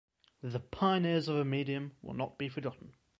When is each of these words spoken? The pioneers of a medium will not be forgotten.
The 0.41 0.59
pioneers 0.59 1.27
of 1.27 1.35
a 1.35 1.45
medium 1.45 1.91
will 2.01 2.15
not 2.15 2.39
be 2.39 2.49
forgotten. 2.49 2.95